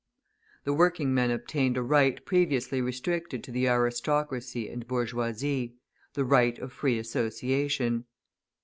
The 0.63 0.73
working 0.73 1.13
men 1.13 1.29
obtained 1.29 1.77
a 1.77 1.83
right 1.83 2.25
previously 2.25 2.81
restricted 2.81 3.43
to 3.43 3.51
the 3.51 3.67
aristocracy 3.67 4.67
and 4.67 4.87
bourgeoisie, 4.87 5.75
the 6.15 6.25
right 6.25 6.57
of 6.57 6.73
free 6.73 6.97
association. 6.97 8.05